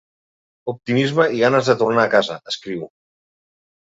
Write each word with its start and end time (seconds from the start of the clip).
Optimisme 0.73 1.27
i 1.39 1.43
ganes 1.43 1.69
de 1.73 1.77
tornar 1.85 2.07
a 2.07 2.13
casa, 2.17 2.39
escriu. 2.53 2.85